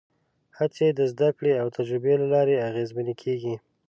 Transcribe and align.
هڅې 0.57 0.87
د 0.93 0.99
زدهکړې 1.11 1.53
او 1.61 1.67
تجربې 1.77 2.13
له 2.21 2.27
لارې 2.33 2.63
اغېزمنې 2.69 3.15
کېږي. 3.21 3.55